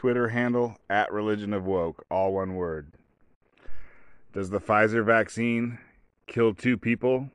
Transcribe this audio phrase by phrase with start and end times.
[0.00, 2.94] Twitter handle at Religion of Woke, all one word.
[4.32, 5.78] Does the Pfizer vaccine
[6.26, 7.28] kill two people,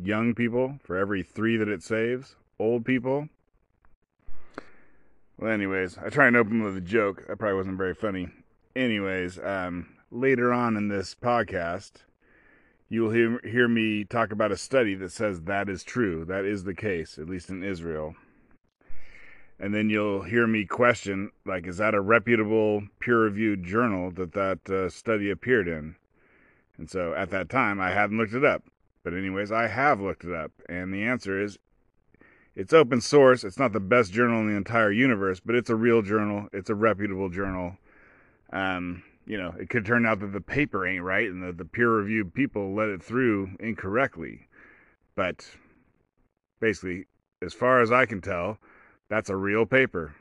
[0.00, 2.36] young people, for every three that it saves?
[2.56, 3.30] Old people?
[5.36, 7.26] Well, anyways, I try and open with a joke.
[7.26, 8.28] That probably wasn't very funny.
[8.76, 12.04] Anyways, um, later on in this podcast,
[12.88, 16.24] you'll hear, hear me talk about a study that says that is true.
[16.24, 18.14] That is the case, at least in Israel.
[19.58, 24.68] And then you'll hear me question, like, is that a reputable, peer-reviewed journal that that
[24.68, 25.96] uh, study appeared in?
[26.76, 28.64] And so at that time, I hadn't looked it up.
[29.04, 31.58] But anyways, I have looked it up, and the answer is
[32.56, 33.44] it's open source.
[33.44, 36.48] It's not the best journal in the entire universe, but it's a real journal.
[36.52, 37.76] It's a reputable journal.
[38.52, 41.64] Um, you know, it could turn out that the paper ain't right and that the
[41.64, 44.48] peer reviewed people let it through incorrectly.
[45.14, 45.48] But
[46.60, 47.06] basically,
[47.42, 48.58] as far as I can tell,
[49.14, 50.12] that's a real paper.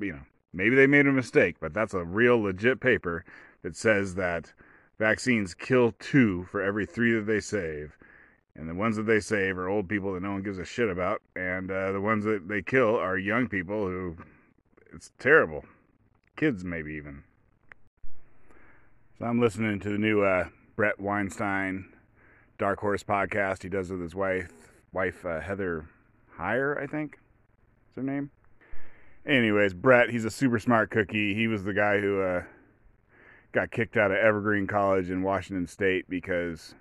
[0.00, 0.20] You know,
[0.54, 3.26] maybe they made a mistake, but that's a real legit paper
[3.60, 4.50] that says that
[4.98, 7.98] vaccines kill two for every three that they save.
[8.56, 10.88] And the ones that they save are old people that no one gives a shit
[10.88, 11.20] about.
[11.36, 14.16] And uh, the ones that they kill are young people who
[14.94, 15.66] it's terrible.
[16.36, 17.22] Kids, maybe even.
[19.18, 21.92] So I'm listening to the new uh, Bret Weinstein
[22.56, 24.50] Dark Horse podcast he does with his wife,
[24.90, 25.84] wife uh, Heather
[26.38, 27.18] Heying, I think
[27.94, 28.30] is her name.
[29.26, 31.34] Anyways, Bret, he's a super smart cookie.
[31.34, 32.42] He was the guy who uh,
[33.52, 36.74] got kicked out of Evergreen College in Washington State because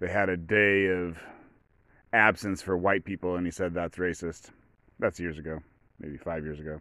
[0.00, 1.18] they had a day of
[2.12, 4.50] absence for white people, and he said that's racist.
[4.98, 5.60] That's years ago,
[6.00, 6.80] maybe five years ago.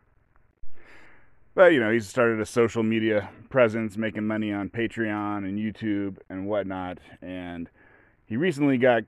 [1.55, 6.17] But you know, he's started a social media presence, making money on Patreon and YouTube
[6.29, 6.99] and whatnot.
[7.21, 7.69] And
[8.25, 9.03] he recently got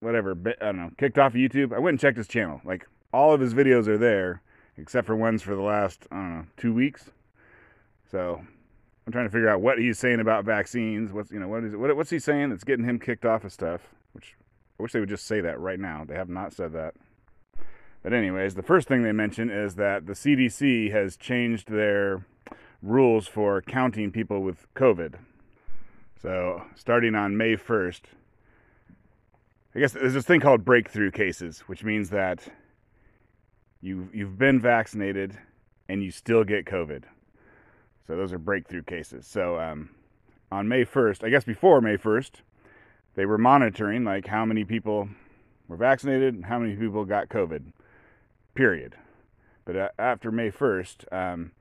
[0.00, 1.74] whatever I don't know kicked off of YouTube.
[1.74, 2.60] I went and checked his channel.
[2.64, 4.42] Like all of his videos are there,
[4.76, 6.06] except for ones for the last
[6.56, 7.10] two weeks.
[8.10, 8.40] So
[9.06, 11.12] I'm trying to figure out what he's saying about vaccines.
[11.12, 13.52] What's you know what is what, what's he saying that's getting him kicked off of
[13.52, 13.94] stuff?
[14.12, 14.36] Which
[14.78, 16.04] I wish they would just say that right now.
[16.06, 16.94] They have not said that.
[18.02, 22.24] But anyways, the first thing they mention is that the CDC has changed their
[22.80, 25.14] rules for counting people with COVID.
[26.22, 28.02] So starting on May 1st,
[29.74, 32.48] I guess there's this thing called breakthrough cases, which means that
[33.80, 35.38] you you've been vaccinated
[35.88, 37.04] and you still get COVID.
[38.06, 39.26] So those are breakthrough cases.
[39.26, 39.90] So um,
[40.50, 42.32] on May 1st, I guess before May 1st,
[43.14, 45.08] they were monitoring like how many people
[45.66, 47.72] were vaccinated and how many people got COVID
[48.54, 48.96] period.
[49.64, 51.52] But after May 1st, um,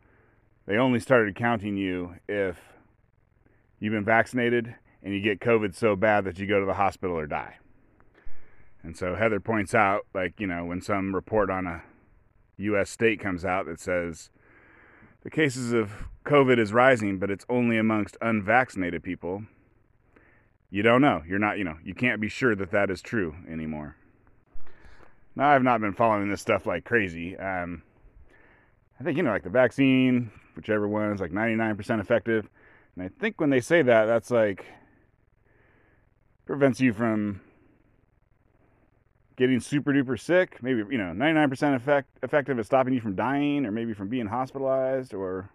[0.66, 2.58] they only started counting you if
[3.80, 7.18] you've been vaccinated and you get COVID so bad that you go to the hospital
[7.18, 7.58] or die.
[8.84, 11.84] And so Heather points out, like, you know, when some report on a
[12.58, 12.90] U.S.
[12.90, 14.30] state comes out that says
[15.24, 15.92] the cases of
[16.26, 19.44] COVID is rising, but it's only amongst unvaccinated people,
[20.70, 21.24] you don't know.
[21.28, 23.96] You're not, you know, you can't be sure that that is true anymore.
[25.36, 27.38] Now, I've not been following this stuff like crazy.
[27.38, 27.84] Um,
[29.00, 32.50] I think, you know, like the vaccine, whichever one is like 99% effective.
[32.96, 34.66] And I think when they say that, that's like
[36.46, 37.42] prevents you from
[39.38, 40.62] getting super duper sick.
[40.62, 44.26] Maybe, you know, 99% effect, effective at stopping you from dying or maybe from being
[44.26, 45.50] hospitalized or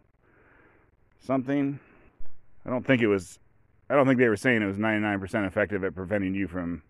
[1.20, 1.78] something.
[2.64, 3.38] I don't think it was,
[3.90, 6.82] I don't think they were saying it was 99% effective at preventing you from,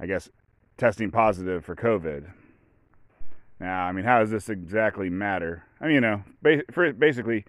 [0.00, 0.30] I guess,
[0.78, 2.30] testing positive for COVID.
[3.60, 5.64] Now, I mean, how does this exactly matter?
[5.80, 7.44] I mean, you know, basically,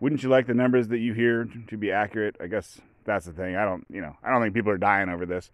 [0.00, 2.36] wouldn't you like the numbers that you hear to be accurate?
[2.40, 3.56] I guess that's the thing.
[3.56, 5.50] I don't, you know, I don't think people are dying over this,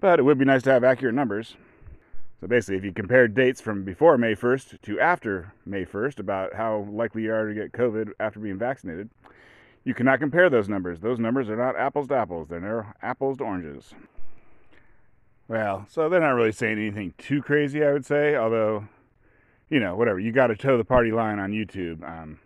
[0.00, 1.56] but it would be nice to have accurate numbers.
[2.42, 6.54] So basically, if you compare dates from before May 1st to after May 1st about
[6.54, 9.10] how likely you are to get COVID after being vaccinated,
[9.84, 10.98] you cannot compare those numbers.
[10.98, 13.94] Those numbers are not apples to apples, they're apples to oranges.
[15.46, 18.34] Well, so they're not really saying anything too crazy, I would say.
[18.34, 18.88] Although,
[19.70, 20.18] you know, whatever.
[20.18, 22.02] You got to toe the party line on YouTube.
[22.02, 22.40] Um,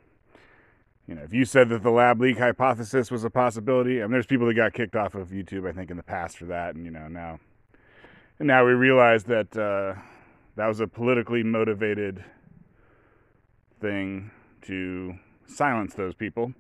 [1.09, 4.13] you know, if you said that the lab leak hypothesis was a possibility, I mean,
[4.13, 6.75] there's people that got kicked off of YouTube, I think, in the past for that,
[6.75, 7.41] and you know, now,
[8.39, 10.01] and now we realize that uh,
[10.57, 12.25] that was a politically motivated
[13.81, 14.31] thing
[14.63, 15.15] to
[15.47, 16.53] silence those people.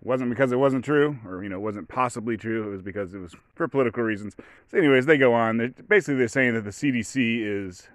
[0.00, 2.66] It wasn't because it wasn't true, or you know, wasn't possibly true.
[2.66, 4.34] It was because it was for political reasons.
[4.68, 5.58] So, anyways, they go on.
[5.58, 7.88] They're, basically, they're saying that the CDC is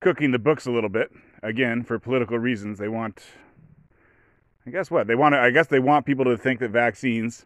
[0.00, 1.10] cooking the books a little bit
[1.42, 2.78] again for political reasons.
[2.78, 3.22] They want,
[4.66, 5.34] I guess, what they want.
[5.34, 7.44] To, I guess they want people to think that vaccines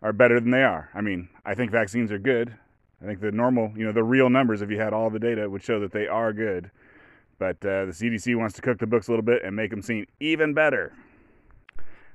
[0.00, 0.88] are better than they are.
[0.94, 2.56] I mean, I think vaccines are good.
[3.02, 5.50] I think the normal, you know, the real numbers, if you had all the data,
[5.50, 6.70] would show that they are good.
[7.38, 9.82] But uh, the CDC wants to cook the books a little bit and make them
[9.82, 10.92] seem even better.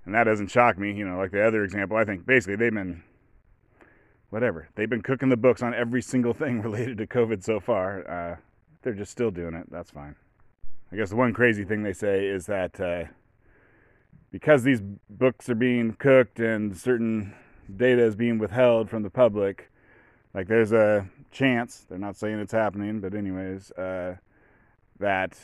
[0.06, 1.98] And that doesn't shock me, you know, like the other example.
[1.98, 3.04] I think basically they've been,
[4.30, 8.10] whatever, they've been cooking the books on every single thing related to COVID so far.
[8.10, 8.38] Uh,
[8.81, 9.68] they're just still doing it.
[9.69, 10.16] That's fine.
[10.90, 13.12] I guess the one crazy thing they say is that uh,
[14.31, 17.33] because these books are being cooked and certain
[17.75, 19.69] data is being withheld from the public,
[20.34, 24.16] like there's a chance, they're not saying it's happening, but anyways, uh,
[25.00, 25.38] that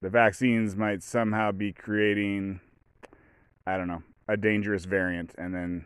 [0.00, 2.60] the vaccines might somehow be creating,
[3.66, 5.34] I don't know, a dangerous variant.
[5.36, 5.84] And then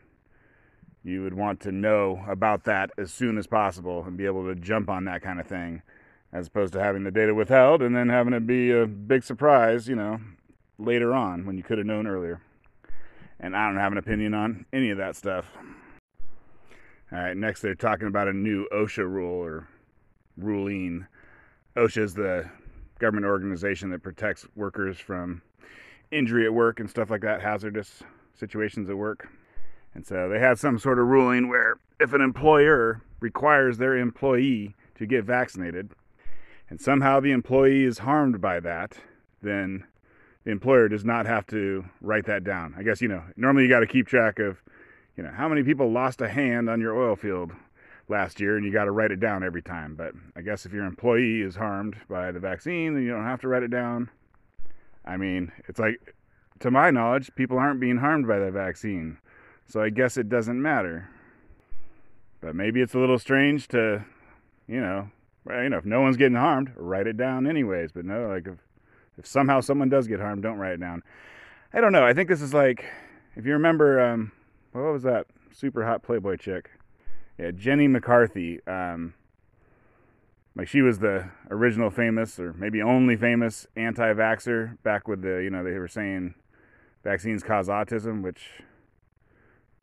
[1.02, 4.54] you would want to know about that as soon as possible and be able to
[4.54, 5.82] jump on that kind of thing
[6.32, 9.88] as opposed to having the data withheld and then having it be a big surprise,
[9.88, 10.18] you know,
[10.78, 12.40] later on when you could have known earlier.
[13.38, 15.46] And I don't have an opinion on any of that stuff.
[17.12, 19.68] All right, next they're talking about a new OSHA rule or
[20.36, 21.06] ruling.
[21.76, 22.50] OSHA is the
[22.98, 25.42] government organization that protects workers from
[26.10, 28.02] injury at work and stuff like that, hazardous
[28.34, 29.28] situations at work.
[29.94, 34.74] And so they have some sort of ruling where if an employer requires their employee
[34.96, 35.90] to get vaccinated
[36.68, 38.96] and somehow the employee is harmed by that,
[39.42, 39.84] then
[40.44, 42.74] the employer does not have to write that down.
[42.76, 44.62] I guess, you know, normally you got to keep track of,
[45.16, 47.52] you know, how many people lost a hand on your oil field
[48.08, 49.94] last year and you got to write it down every time.
[49.94, 53.40] But I guess if your employee is harmed by the vaccine, then you don't have
[53.42, 54.10] to write it down.
[55.04, 56.14] I mean, it's like,
[56.60, 59.18] to my knowledge, people aren't being harmed by the vaccine.
[59.66, 61.08] So I guess it doesn't matter.
[62.40, 64.04] But maybe it's a little strange to,
[64.68, 65.10] you know,
[65.48, 67.92] you know, if no one's getting harmed, write it down anyways.
[67.92, 68.58] But no, like if,
[69.18, 71.02] if somehow someone does get harmed, don't write it down.
[71.72, 72.04] I don't know.
[72.04, 72.84] I think this is like,
[73.36, 74.32] if you remember, um,
[74.82, 76.70] what was that super hot Playboy chick?
[77.38, 78.60] yeah, Jenny McCarthy.
[78.66, 79.14] Um,
[80.56, 85.50] like she was the original famous, or maybe only famous anti-vaxer back with the, you
[85.50, 86.34] know, they were saying
[87.02, 88.50] vaccines cause autism, which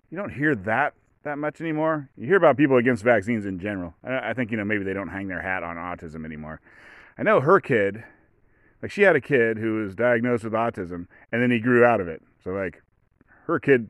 [0.10, 0.94] you don't hear that
[1.24, 2.10] that much anymore.
[2.18, 3.94] You hear about people against vaccines in general.
[4.04, 6.62] I, I think you know maybe they don't hang their hat on autism anymore.
[7.18, 8.04] I know her kid,
[8.82, 12.00] like she had a kid who was diagnosed with autism, and then he grew out
[12.00, 12.24] of it.
[12.44, 12.82] So like
[13.46, 13.90] her kid,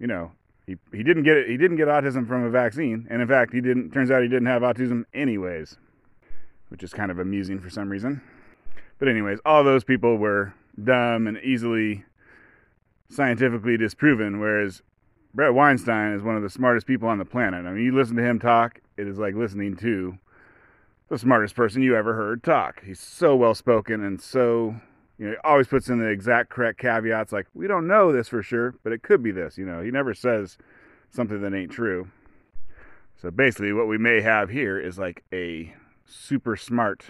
[0.00, 0.32] you know,
[0.66, 1.48] he, he didn't get it.
[1.48, 3.90] He didn't get autism from a vaccine, and in fact, he didn't.
[3.92, 5.76] Turns out he didn't have autism anyways,
[6.68, 8.22] which is kind of amusing for some reason.
[8.98, 12.04] But anyways, all those people were dumb and easily
[13.08, 14.82] scientifically disproven, whereas
[15.34, 17.66] Bret Weinstein is one of the smartest people on the planet.
[17.66, 20.18] I mean, you listen to him talk, it is like listening to
[21.08, 22.84] the smartest person you ever heard talk.
[22.84, 24.76] He's so well spoken and so
[25.20, 28.26] you know, he always puts in the exact correct caveats like, we don't know this
[28.26, 29.58] for sure, but it could be this.
[29.58, 30.56] You know, he never says
[31.10, 32.08] something that ain't true.
[33.20, 35.74] So basically, what we may have here is like a
[36.06, 37.04] super smart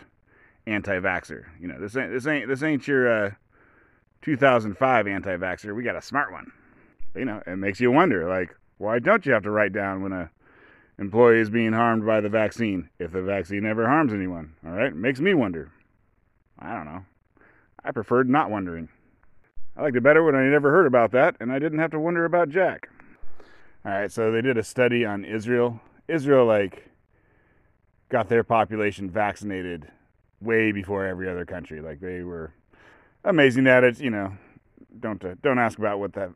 [0.67, 1.45] anti-vaxer.
[1.61, 3.31] You know, this ain't this ain't this ain't your uh,
[4.23, 5.73] 2005 anti-vaxer.
[5.73, 6.51] We got a smart one.
[7.15, 10.13] You know, it makes you wonder, like, why don't you have to write down when
[10.13, 10.31] a
[10.99, 14.55] employee is being harmed by the vaccine if the vaccine never harms anyone?
[14.67, 15.71] All right, it makes me wonder.
[16.59, 17.05] I don't know.
[17.85, 18.89] I preferred not wondering.
[19.77, 22.01] I liked it better when I never heard about that and I didn't have to
[22.01, 22.89] wonder about Jack.
[23.85, 25.81] All right, so they did a study on Israel.
[26.07, 26.91] Israel, like,
[28.11, 29.89] got their population vaccinated
[30.41, 31.81] way before every other country.
[31.81, 32.53] Like, they were
[33.25, 33.99] amazing at it.
[33.99, 34.37] You know,
[34.99, 36.31] don't uh, don't ask about what that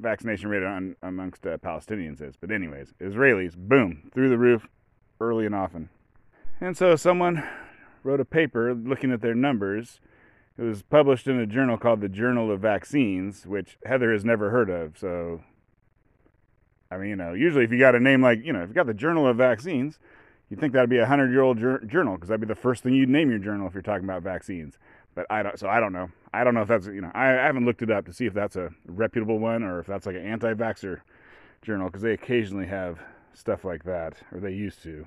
[0.00, 2.34] vaccination rate on, amongst uh, Palestinians is.
[2.36, 4.66] But anyways, Israelis, boom, through the roof,
[5.20, 5.90] early and often.
[6.60, 7.46] And so someone
[8.02, 10.00] wrote a paper looking at their numbers
[10.56, 14.50] it was published in a journal called the Journal of Vaccines, which Heather has never
[14.50, 14.96] heard of.
[14.96, 15.42] So,
[16.90, 18.74] I mean, you know, usually if you got a name like, you know, if you
[18.74, 19.98] got the Journal of Vaccines,
[20.48, 22.82] you'd think that'd be a hundred year old jur- journal because that'd be the first
[22.82, 24.78] thing you'd name your journal if you're talking about vaccines.
[25.14, 26.10] But I don't, so I don't know.
[26.32, 28.26] I don't know if that's, you know, I, I haven't looked it up to see
[28.26, 31.00] if that's a reputable one or if that's like an anti vaxxer
[31.62, 33.00] journal because they occasionally have
[33.32, 35.06] stuff like that, or they used to.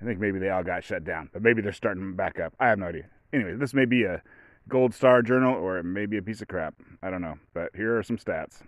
[0.00, 2.54] I think maybe they all got shut down, but maybe they're starting back up.
[2.60, 3.06] I have no idea.
[3.32, 4.22] Anyway, this may be a
[4.68, 6.74] gold star journal or it may be a piece of crap.
[7.02, 7.38] I don't know.
[7.54, 8.62] But here are some stats.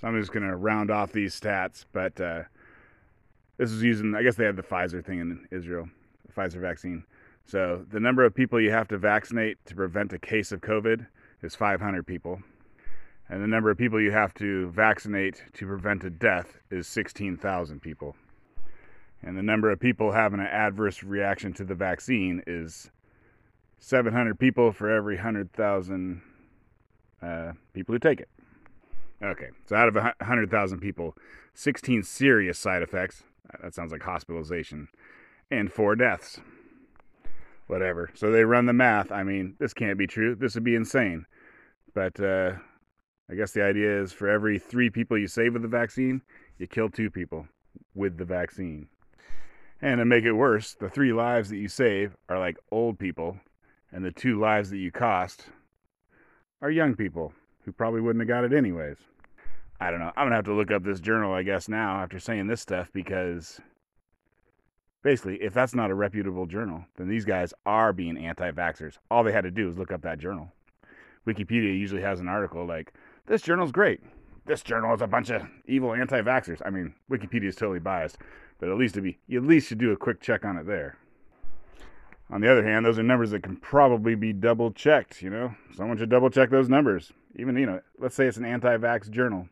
[0.00, 1.84] So I'm just going to round off these stats.
[1.92, 2.42] But uh,
[3.58, 5.88] this is using, I guess they have the Pfizer thing in Israel,
[6.26, 7.04] the Pfizer vaccine.
[7.46, 11.06] So the number of people you have to vaccinate to prevent a case of COVID
[11.42, 12.40] is 500 people.
[13.28, 17.80] And the number of people you have to vaccinate to prevent a death is 16,000
[17.80, 18.16] people.
[19.22, 22.90] And the number of people having an adverse reaction to the vaccine is
[23.80, 26.22] 700 people for every 100,000
[27.22, 28.28] uh, people who take it.
[29.22, 31.16] Okay, so out of 100,000 people,
[31.54, 33.24] 16 serious side effects.
[33.62, 34.88] That sounds like hospitalization.
[35.50, 36.40] And four deaths.
[37.66, 38.10] Whatever.
[38.14, 39.10] So they run the math.
[39.10, 40.34] I mean, this can't be true.
[40.34, 41.26] This would be insane.
[41.94, 42.52] But uh,
[43.30, 46.22] I guess the idea is for every three people you save with the vaccine,
[46.58, 47.46] you kill two people
[47.94, 48.88] with the vaccine.
[49.82, 53.38] And to make it worse, the three lives that you save are like old people,
[53.92, 55.46] and the two lives that you cost
[56.62, 57.32] are young people
[57.64, 58.96] who probably wouldn't have got it anyways.
[59.80, 60.12] I don't know.
[60.16, 62.60] I'm going to have to look up this journal, I guess, now after saying this
[62.60, 63.60] stuff because
[65.02, 68.98] basically, if that's not a reputable journal, then these guys are being anti vaxxers.
[69.10, 70.52] All they had to do was look up that journal.
[71.26, 72.92] Wikipedia usually has an article like,
[73.26, 74.00] this journal's great.
[74.46, 76.60] This journal is a bunch of evil anti vaxxers.
[76.64, 78.18] I mean, Wikipedia is totally biased,
[78.58, 80.66] but at least to be, you at least should do a quick check on it
[80.66, 80.96] there.
[82.32, 85.54] On the other hand, those are numbers that can probably be double checked, you know?
[85.74, 87.12] Someone should double check those numbers.
[87.36, 89.48] Even, you know, let's say it's an anti vax journal.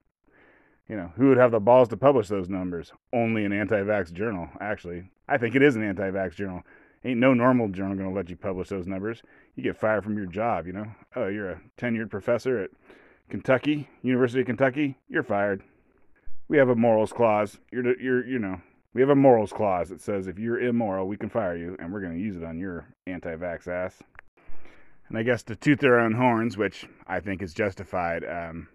[0.88, 2.92] You know, who would have the balls to publish those numbers?
[3.12, 5.10] Only an anti vax journal, actually.
[5.28, 6.62] I think it is an anti vax journal.
[7.04, 9.22] Ain't no normal journal going to let you publish those numbers.
[9.54, 10.86] You get fired from your job, you know?
[11.16, 12.70] Oh, you're a tenured professor at
[13.28, 15.62] Kentucky, University of Kentucky, you're fired.
[16.48, 17.58] We have a morals clause.
[17.70, 18.60] You're, you're, you know,
[18.94, 21.92] we have a morals clause that says if you're immoral, we can fire you, and
[21.92, 24.02] we're going to use it on your anti-vax ass.
[25.08, 28.24] And I guess to toot their own horns, which I think is justified.
[28.24, 28.68] Um,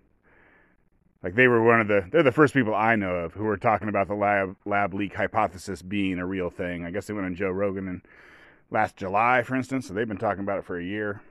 [1.22, 3.58] like they were one of the, they're the first people I know of who were
[3.58, 6.86] talking about the lab lab leak hypothesis being a real thing.
[6.86, 8.02] I guess they went on Joe Rogan in
[8.70, 9.88] last July, for instance.
[9.88, 11.22] So they've been talking about it for a year.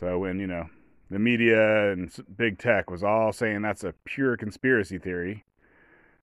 [0.00, 0.70] So when you know
[1.10, 5.44] the media and big tech was all saying that's a pure conspiracy theory.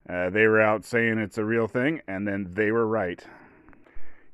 [0.07, 3.23] Uh, they were out saying it's a real thing, and then they were right.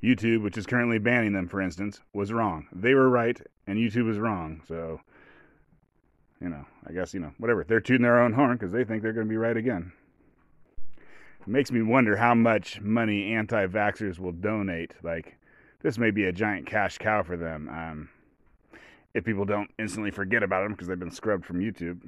[0.03, 2.67] YouTube, which is currently banning them, for instance, was wrong.
[2.71, 4.61] They were right, and YouTube was wrong.
[4.67, 5.01] So,
[6.39, 7.63] you know, I guess, you know, whatever.
[7.63, 9.91] They're tooting their own horn because they think they're going to be right again.
[10.87, 14.93] It makes me wonder how much money anti vaxxers will donate.
[15.03, 15.37] Like,
[15.81, 17.69] this may be a giant cash cow for them.
[17.69, 18.09] Um,
[19.13, 22.01] if people don't instantly forget about them because they've been scrubbed from YouTube.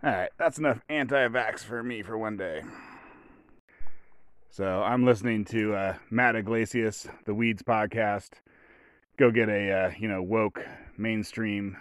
[0.00, 2.62] All right, that's enough anti-vax for me for one day.
[4.48, 8.34] So I'm listening to uh, Matt Yglesias, the Weeds podcast.
[9.16, 10.64] Go get a uh, you know woke
[10.96, 11.76] mainstream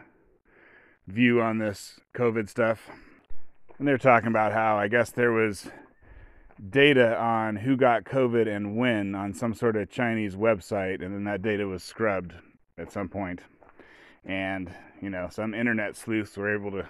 [1.06, 2.90] view on this COVID stuff,
[3.78, 5.68] and they're talking about how I guess there was
[6.72, 11.26] data on who got COVID and when on some sort of Chinese website, and then
[11.26, 12.34] that data was scrubbed
[12.80, 13.42] at some point
[14.28, 14.72] and
[15.02, 16.88] you know some internet sleuths were able to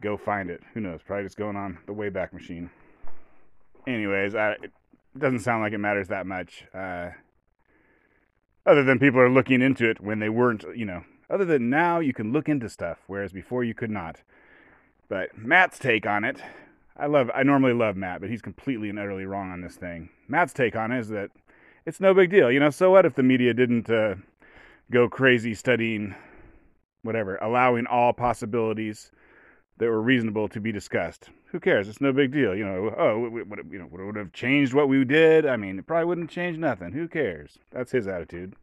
[0.00, 0.62] go find it.
[0.74, 1.00] Who knows?
[1.04, 2.70] Probably just going on the Wayback Machine.
[3.86, 4.72] Anyways, I, it
[5.16, 6.64] doesn't sound like it matters that much.
[6.74, 7.10] Uh,
[8.64, 11.04] other than people are looking into it when they weren't, you know.
[11.28, 14.22] Other than now, you can look into stuff, whereas before you could not.
[15.08, 16.40] But Matt's take on it,
[16.96, 17.30] I love.
[17.34, 20.08] I normally love Matt, but he's completely and utterly wrong on this thing.
[20.28, 21.30] Matt's take on it is that
[21.84, 22.50] it's no big deal.
[22.50, 24.16] You know, so what if the media didn't uh,
[24.90, 26.14] go crazy studying
[27.02, 29.10] whatever, allowing all possibilities
[29.78, 31.28] that were reasonable to be discussed.
[31.52, 31.88] Who cares?
[31.88, 32.54] It's no big deal.
[32.54, 35.46] You know, oh, would, you know, would have changed what we did?
[35.46, 36.92] I mean, it probably wouldn't change nothing.
[36.92, 37.58] Who cares?
[37.70, 38.54] That's his attitude.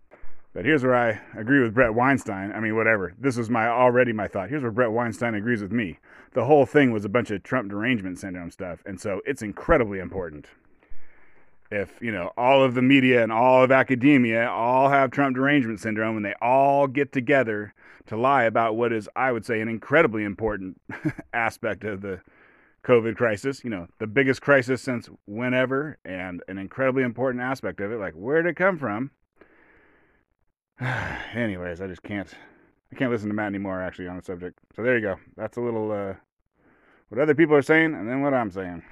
[0.53, 2.51] But here's where I agree with Bret Weinstein.
[2.51, 3.13] I mean, whatever.
[3.19, 4.49] This was my already my thought.
[4.49, 5.97] Here's where Bret Weinstein agrees with me.
[6.33, 9.97] The whole thing was a bunch of Trump derangement syndrome stuff, and so it's incredibly
[9.99, 10.47] important.
[11.71, 15.79] If you know all of the media and all of academia all have Trump derangement
[15.79, 17.73] syndrome, and they all get together
[18.07, 20.79] to lie about what is, I would say, an incredibly important
[21.33, 22.21] aspect of the
[22.83, 23.63] COVID crisis.
[23.63, 27.99] You know, the biggest crisis since whenever, and an incredibly important aspect of it.
[27.99, 29.11] Like, where did it come from?
[31.33, 32.31] Anyways, I just can't.
[32.91, 33.81] I can't listen to Matt anymore.
[33.81, 34.59] Actually, on the subject.
[34.75, 35.15] So there you go.
[35.35, 36.13] That's a little uh,
[37.09, 38.83] what other people are saying, and then what I'm saying.